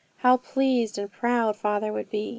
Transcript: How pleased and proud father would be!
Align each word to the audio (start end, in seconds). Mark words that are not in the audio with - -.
How 0.17 0.37
pleased 0.37 0.97
and 0.97 1.11
proud 1.11 1.55
father 1.55 1.93
would 1.93 2.09
be! 2.09 2.29